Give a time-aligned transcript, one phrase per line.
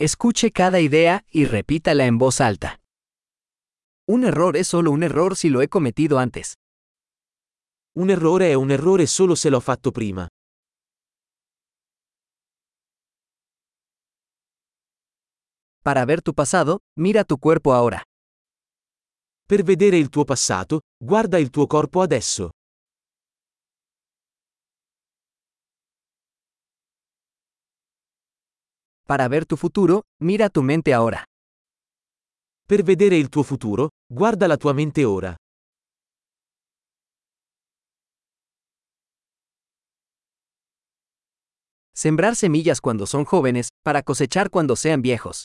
[0.00, 2.78] Escuche cada idea y repítala en voz alta.
[4.06, 6.54] Un error es solo un error si lo he cometido antes.
[7.96, 10.28] Un errore è un errore solo se l'ho fatto prima.
[15.82, 18.00] Para ver tu pasado, mira tu cuerpo ahora.
[19.48, 22.50] Per vedere il tuo passato, guarda il tuo corpo adesso.
[29.08, 31.24] Para ver tu futuro, mira tu mente ahora.
[32.66, 35.34] Per vedere il tuo futuro, guarda la tua mente ora.
[41.94, 45.44] Sembrar semillas cuando son jóvenes, para cosechar cuando sean viejos.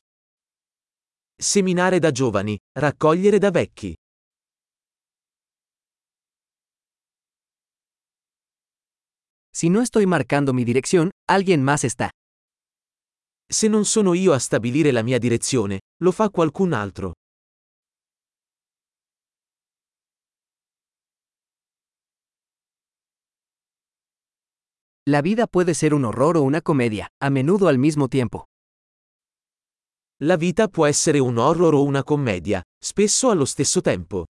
[1.40, 3.96] Seminare da giovani, raccogliere da vecchi.
[9.54, 12.12] Si no estoy marcando mi dirección, alguien más está.
[13.46, 17.14] Se non sono io a stabilire la mia direzione, lo fa qualcun altro.
[25.10, 28.46] La vida puede ser un horror o una comedia, a menudo al mismo tiempo.
[30.24, 34.26] La vita può essere un horror o una commedia, spesso allo stesso tempo.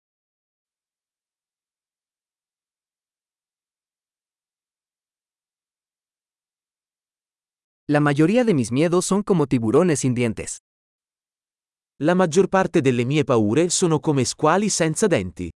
[7.94, 10.64] La mayoría de mis miedos son como tiburones sin dientes.
[12.00, 15.52] La maggior parte delle mie paure sono come squali senza denti.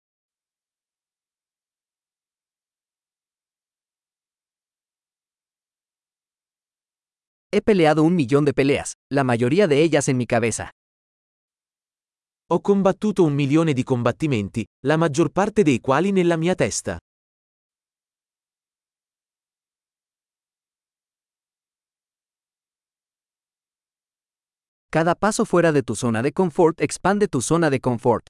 [7.54, 10.72] He peleado un millón de peleas, la mayoría de ellas en mi cabeza.
[12.50, 17.00] Ho combattuto un milione di combattimenti, la maggior parte dei quali nella mia testa.
[24.96, 28.30] Cada paso fuera de tu zona de confort expande tu zona de confort.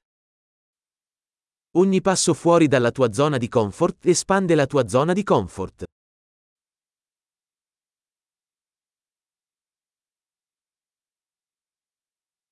[1.78, 5.84] Ogni passo fuori dalla tua zona di comfort espande la tua zona di comfort.